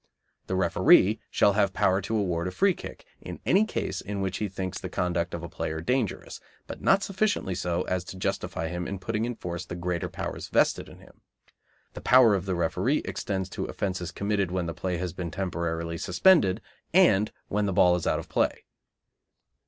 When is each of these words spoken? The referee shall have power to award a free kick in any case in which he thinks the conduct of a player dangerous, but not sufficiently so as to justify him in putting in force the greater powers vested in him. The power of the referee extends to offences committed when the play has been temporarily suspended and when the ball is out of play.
The 0.47 0.55
referee 0.55 1.19
shall 1.29 1.53
have 1.53 1.73
power 1.73 2.01
to 2.01 2.17
award 2.17 2.47
a 2.47 2.51
free 2.51 2.73
kick 2.73 3.05
in 3.21 3.39
any 3.45 3.65
case 3.65 4.01
in 4.01 4.19
which 4.19 4.37
he 4.37 4.49
thinks 4.49 4.79
the 4.79 4.89
conduct 4.89 5.35
of 5.35 5.43
a 5.43 5.47
player 5.47 5.79
dangerous, 5.79 6.39
but 6.65 6.81
not 6.81 7.03
sufficiently 7.03 7.53
so 7.53 7.83
as 7.83 8.03
to 8.05 8.17
justify 8.17 8.67
him 8.67 8.87
in 8.87 8.97
putting 8.97 9.25
in 9.25 9.35
force 9.35 9.63
the 9.63 9.75
greater 9.75 10.09
powers 10.09 10.47
vested 10.47 10.89
in 10.89 11.01
him. 11.01 11.21
The 11.93 12.01
power 12.01 12.33
of 12.33 12.47
the 12.47 12.55
referee 12.55 13.03
extends 13.05 13.47
to 13.49 13.65
offences 13.65 14.11
committed 14.11 14.49
when 14.49 14.65
the 14.65 14.73
play 14.73 14.97
has 14.97 15.13
been 15.13 15.29
temporarily 15.29 15.99
suspended 15.99 16.61
and 16.95 17.31
when 17.47 17.67
the 17.67 17.73
ball 17.73 17.95
is 17.95 18.07
out 18.07 18.17
of 18.17 18.27
play. 18.27 18.63